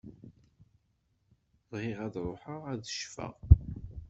Bɣiɣ 1.69 1.97
ad 2.05 2.15
ṛuḥeɣ 2.27 2.61
ad 2.71 2.81
ccfeɣ. 2.93 3.35